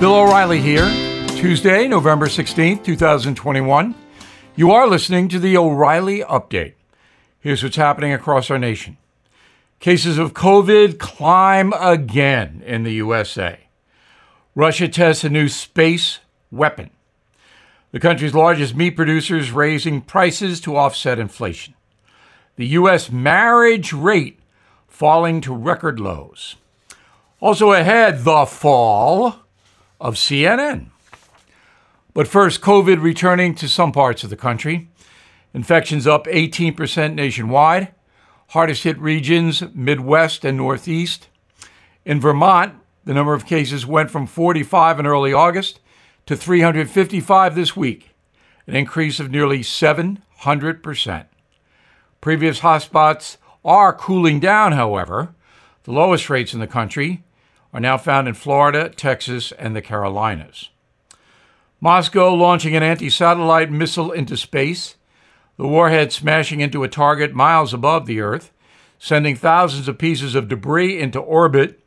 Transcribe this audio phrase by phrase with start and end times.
[0.00, 0.90] Bill O'Reilly here,
[1.28, 3.94] Tuesday, November 16th, 2021.
[4.56, 6.74] You are listening to the O'Reilly Update.
[7.38, 8.96] Here's what's happening across our nation.
[9.78, 13.60] Cases of COVID climb again in the USA.
[14.56, 16.18] Russia tests a new space
[16.50, 16.90] weapon.
[17.92, 21.74] The country's largest meat producers raising prices to offset inflation.
[22.56, 23.12] The U.S.
[23.12, 24.40] marriage rate
[24.88, 26.56] falling to record lows.
[27.40, 29.43] Also ahead, the fall
[30.04, 30.88] of CNN.
[32.12, 34.90] But first, COVID returning to some parts of the country.
[35.54, 37.94] Infections up 18% nationwide.
[38.48, 41.28] Hardest hit regions, Midwest and Northeast.
[42.04, 45.80] In Vermont, the number of cases went from 45 in early August
[46.26, 48.10] to 355 this week,
[48.66, 51.26] an increase of nearly 700%.
[52.20, 55.34] Previous hotspots are cooling down, however.
[55.84, 57.23] The lowest rates in the country
[57.74, 60.70] are now found in Florida, Texas, and the Carolinas.
[61.80, 64.94] Moscow launching an anti satellite missile into space,
[65.56, 68.52] the warhead smashing into a target miles above the Earth,
[68.98, 71.80] sending thousands of pieces of debris into orbit.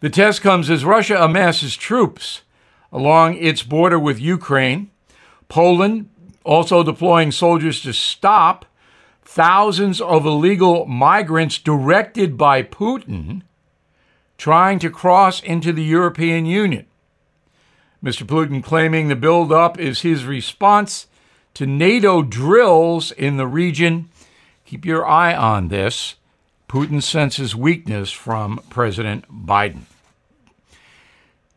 [0.00, 2.40] The test comes as Russia amasses troops
[2.90, 4.90] along its border with Ukraine.
[5.48, 6.08] Poland
[6.42, 8.64] also deploying soldiers to stop
[9.22, 13.42] thousands of illegal migrants directed by Putin
[14.42, 16.84] trying to cross into the European Union.
[18.02, 18.26] Mr.
[18.26, 21.06] Putin claiming the buildup is his response
[21.54, 24.10] to NATO drills in the region.
[24.64, 26.16] Keep your eye on this.
[26.68, 29.82] Putin senses weakness from President Biden.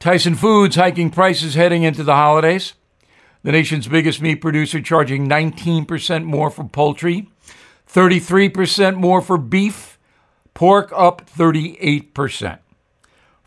[0.00, 2.72] Tyson Foods hiking prices heading into the holidays.
[3.44, 7.28] The nation's biggest meat producer charging 19% more for poultry,
[7.88, 10.00] 33% more for beef,
[10.52, 12.58] pork up 38%.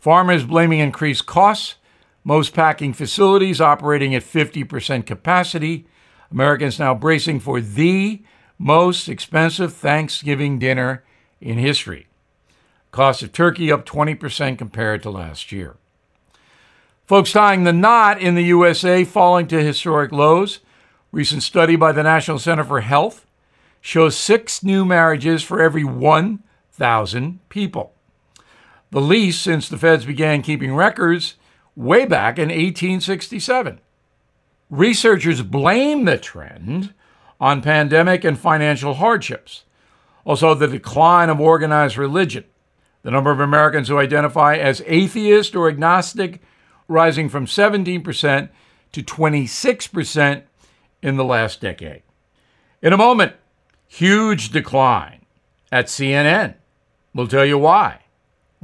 [0.06, 1.74] Farmers blaming increased costs,
[2.22, 5.84] most packing facilities operating at 50% capacity.
[6.30, 8.22] Americans now bracing for the
[8.56, 11.02] most expensive Thanksgiving dinner
[11.40, 12.06] in history.
[12.92, 15.74] Cost of turkey up 20% compared to last year.
[17.04, 20.60] Folks tying the knot in the USA falling to historic lows.
[21.10, 23.26] Recent study by the National Center for Health
[23.80, 27.95] shows six new marriages for every 1,000 people
[28.90, 31.36] the least since the feds began keeping records
[31.74, 33.80] way back in 1867.
[34.70, 36.92] Researchers blame the trend
[37.40, 39.64] on pandemic and financial hardships,
[40.24, 42.44] also the decline of organized religion,
[43.02, 46.40] the number of Americans who identify as atheist or agnostic
[46.88, 48.48] rising from 17%
[48.92, 50.42] to 26%
[51.02, 52.02] in the last decade.
[52.82, 53.34] In a moment,
[53.86, 55.26] huge decline
[55.70, 56.54] at CNN.
[57.14, 58.00] We'll tell you why.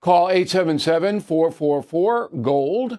[0.00, 2.98] Call 877 444 GOLD,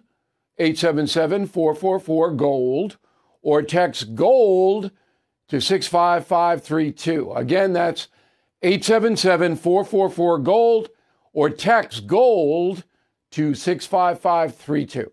[0.59, 2.97] 877 444 GOLD,
[3.41, 4.91] or text GOLD
[5.47, 7.33] to 65532.
[7.33, 8.07] Again, that's
[8.61, 10.89] 877 444 GOLD,
[11.33, 12.83] or text GOLD
[13.31, 15.11] to 65532.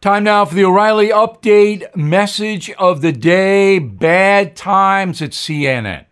[0.00, 6.06] Time now for the O'Reilly Update message of the day Bad Times at CNN.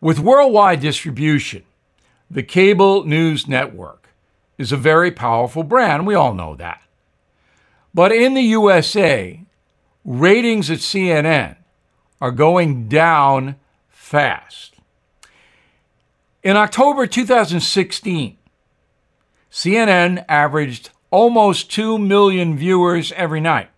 [0.00, 1.64] With worldwide distribution,
[2.30, 4.08] the cable news network
[4.58, 6.06] is a very powerful brand.
[6.06, 6.82] We all know that.
[7.94, 9.40] But in the USA,
[10.04, 11.56] ratings at CNN
[12.20, 13.56] are going down
[13.88, 14.74] fast.
[16.42, 18.36] In October 2016,
[19.50, 23.70] CNN averaged almost 2 million viewers every night.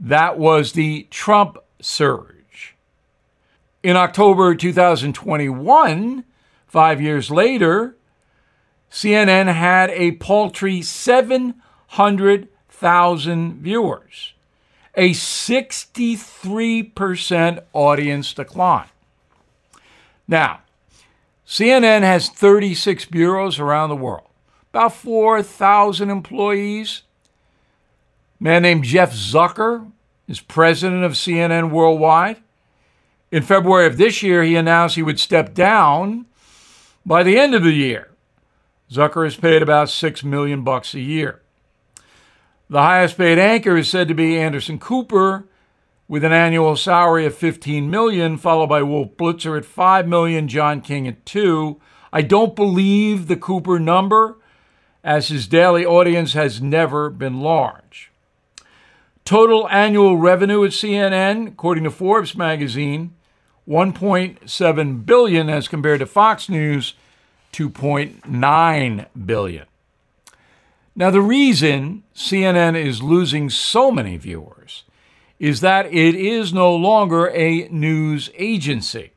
[0.00, 2.74] That was the Trump surge.
[3.82, 6.24] In October 2021,
[6.68, 7.96] Five years later,
[8.90, 14.34] CNN had a paltry 700,000 viewers.
[14.94, 18.88] a 63% audience decline.
[20.26, 20.60] Now,
[21.46, 24.26] CNN has 36 bureaus around the world,
[24.72, 27.02] about 4,000 employees.
[28.40, 29.88] A man named Jeff Zucker
[30.26, 32.38] is president of CNN Worldwide.
[33.30, 36.26] In February of this year, he announced he would step down
[37.08, 38.10] by the end of the year.
[38.92, 41.40] Zucker is paid about 6 million bucks a year.
[42.68, 45.46] The highest paid anchor is said to be Anderson Cooper
[46.06, 50.82] with an annual salary of 15 million, followed by Wolf Blitzer at 5 million, John
[50.82, 51.80] King at 2.
[52.12, 54.36] I don't believe the Cooper number
[55.02, 58.12] as his daily audience has never been large.
[59.24, 63.14] Total annual revenue at CNN, according to Forbes magazine,
[63.68, 66.94] 1.7 billion as compared to Fox News
[67.52, 69.66] 2.9 billion.
[70.96, 74.84] Now the reason CNN is losing so many viewers
[75.38, 79.12] is that it is no longer a news agency.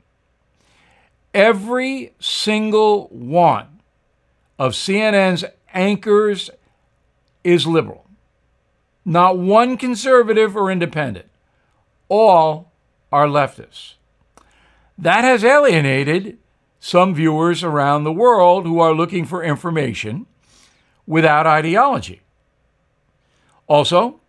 [1.34, 3.80] Every single one
[4.60, 6.50] of CNN's anchors
[7.44, 8.06] is liberal.
[9.04, 11.28] Not one conservative or independent.
[12.10, 12.72] All
[13.12, 13.96] are leftists.
[15.02, 16.38] That has alienated
[16.80, 20.28] some viewers around the world who are looking for information
[21.08, 22.22] without ideology.
[23.68, 24.20] Also,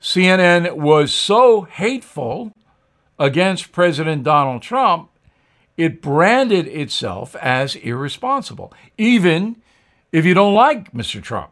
[0.00, 2.52] CNN was so hateful
[3.18, 5.10] against President Donald Trump,
[5.76, 9.62] it branded itself as irresponsible, even
[10.12, 11.22] if you don't like Mr.
[11.22, 11.50] Trump.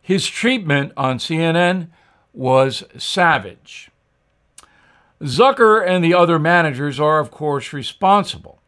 [0.00, 1.88] His treatment on CNN
[2.32, 3.90] was savage.
[5.22, 8.60] Zucker and the other managers are, of course, responsible.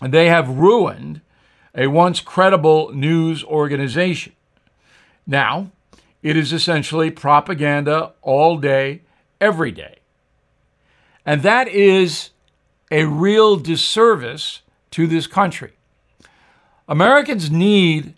[0.00, 1.20] They have ruined
[1.74, 4.32] a once credible news organization.
[5.26, 5.70] Now,
[6.22, 9.02] it is essentially propaganda all day,
[9.40, 9.96] every day.
[11.26, 12.30] And that is
[12.90, 14.62] a real disservice
[14.92, 15.72] to this country.
[16.88, 18.14] Americans need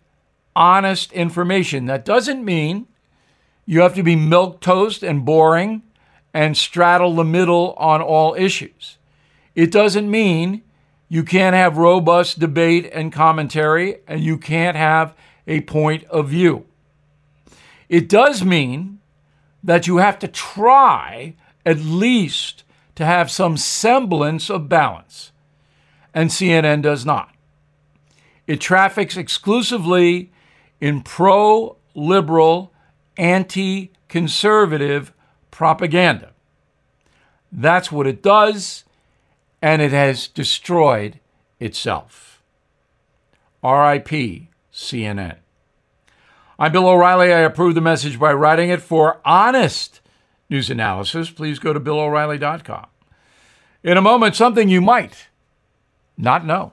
[0.54, 1.86] honest information.
[1.86, 2.86] That doesn't mean
[3.64, 5.82] you have to be milk toast and boring
[6.36, 8.98] and straddle the middle on all issues.
[9.54, 10.60] It doesn't mean
[11.08, 15.14] you can't have robust debate and commentary and you can't have
[15.46, 16.66] a point of view.
[17.88, 18.98] It does mean
[19.64, 22.64] that you have to try at least
[22.96, 25.32] to have some semblance of balance,
[26.12, 27.34] and CNN does not.
[28.46, 30.32] It traffics exclusively
[30.82, 32.74] in pro liberal,
[33.16, 35.14] anti conservative
[35.56, 36.32] propaganda.
[37.50, 38.84] That's what it does,
[39.62, 41.18] and it has destroyed
[41.58, 42.42] itself.
[43.62, 45.36] RIP CNN.
[46.58, 47.32] I'm Bill O'Reilly.
[47.32, 50.02] I approve the message by writing it for honest
[50.50, 51.30] news analysis.
[51.30, 52.88] Please go to BillO'Reilly.com.
[53.82, 55.28] In a moment, something you might
[56.18, 56.72] not know.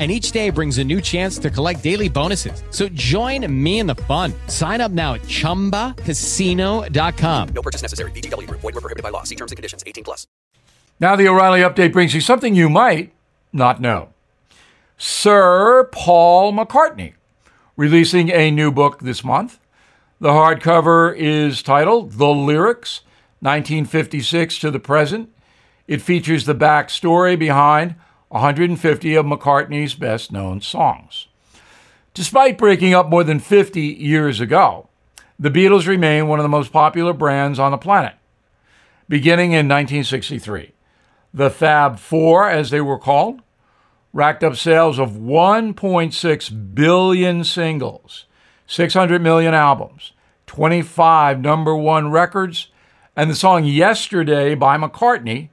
[0.00, 2.62] and each day brings a new chance to collect daily bonuses.
[2.70, 4.32] So join me in the fun.
[4.46, 7.48] Sign up now at ChumbaCasino.com.
[7.50, 8.10] No purchase necessary.
[8.12, 8.48] VGW.
[8.50, 9.24] Void were prohibited by law.
[9.24, 9.84] See terms and conditions.
[9.86, 10.26] 18 plus.
[10.98, 13.12] Now the O'Reilly update brings you something you might
[13.52, 14.08] not know.
[14.96, 17.12] Sir Paul McCartney
[17.76, 19.58] releasing a new book this month.
[20.20, 23.00] The hardcover is titled The Lyrics,
[23.40, 25.30] 1956 to the Present.
[25.88, 27.94] It features the backstory behind
[28.30, 31.26] 150 of McCartney's best known songs.
[32.14, 34.88] Despite breaking up more than 50 years ago,
[35.38, 38.14] the Beatles remain one of the most popular brands on the planet.
[39.08, 40.72] Beginning in 1963,
[41.34, 43.42] the Fab Four, as they were called,
[44.12, 48.26] racked up sales of 1.6 billion singles,
[48.68, 50.12] 600 million albums,
[50.46, 52.68] 25 number one records,
[53.16, 55.48] and the song Yesterday by McCartney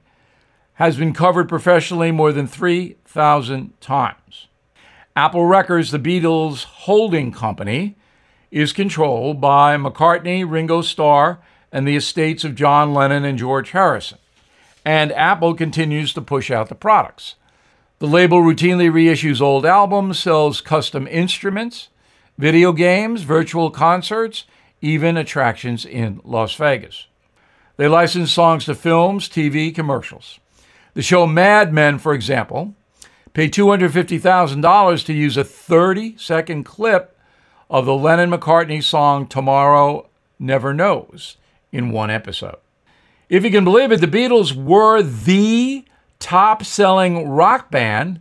[0.78, 4.46] has been covered professionally more than 3,000 times.
[5.16, 7.96] Apple Records, the Beatles' holding company,
[8.52, 11.40] is controlled by McCartney, Ringo Starr,
[11.72, 14.18] and the estates of John Lennon and George Harrison.
[14.84, 17.34] And Apple continues to push out the products.
[17.98, 21.88] The label routinely reissues old albums, sells custom instruments,
[22.38, 24.44] video games, virtual concerts,
[24.80, 27.08] even attractions in Las Vegas.
[27.76, 30.38] They license songs to films, TV, commercials.
[30.98, 32.74] The show Mad Men, for example,
[33.32, 37.16] paid $250,000 to use a 30 second clip
[37.70, 40.08] of the Lennon McCartney song Tomorrow
[40.40, 41.36] Never Knows
[41.70, 42.56] in one episode.
[43.28, 45.84] If you can believe it, the Beatles were the
[46.18, 48.18] top selling rock band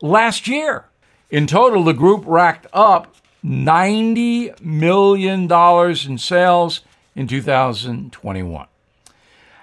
[0.00, 0.86] last year.
[1.28, 5.52] In total, the group racked up $90 million
[6.10, 6.80] in sales
[7.14, 8.66] in 2021.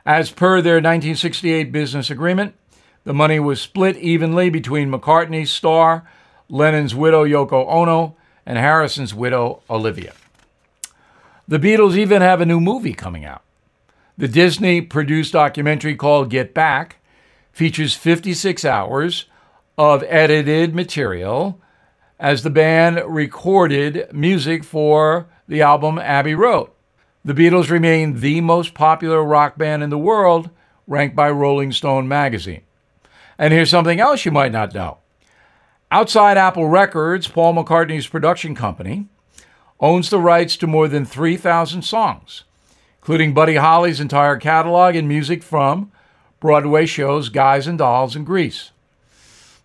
[0.06, 2.56] As per their 1968 business agreement,
[3.04, 6.08] the money was split evenly between McCartney's Starr,
[6.50, 8.16] Lennon's widow Yoko Ono,
[8.46, 10.14] and Harrison's widow Olivia.
[11.48, 13.44] The Beatles even have a new movie coming out.
[14.18, 16.98] The Disney produced documentary called Get Back
[17.52, 19.26] features 56 hours
[19.78, 21.60] of edited material
[22.20, 26.70] as the band recorded music for the album Abbey Road.
[27.24, 30.50] The Beatles remain the most popular rock band in the world,
[30.88, 32.62] ranked by Rolling Stone magazine.
[33.38, 34.98] And here's something else you might not know.
[35.92, 39.08] Outside Apple Records, Paul McCartney's production company,
[39.80, 42.44] owns the rights to more than 3,000 songs,
[43.00, 45.92] including Buddy Holly's entire catalog and music from
[46.40, 48.72] Broadway shows Guys and Dolls and Grease.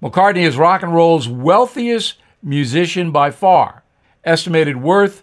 [0.02, 3.82] McCartney is rock and roll's wealthiest musician by far,
[4.24, 5.22] estimated worth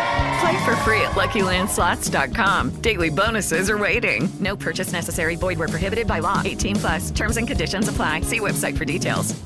[0.41, 2.81] Play for free at LuckyLandSlots.com.
[2.81, 4.27] Daily bonuses are waiting.
[4.39, 5.35] No purchase necessary.
[5.35, 6.41] Void where prohibited by law.
[6.43, 7.11] 18 plus.
[7.11, 8.21] Terms and conditions apply.
[8.21, 9.39] See website for details.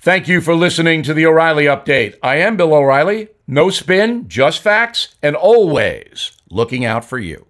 [0.00, 2.16] Thank you for listening to the O'Reilly Update.
[2.22, 3.28] I am Bill O'Reilly.
[3.46, 7.46] No spin, just facts, and always looking out for you.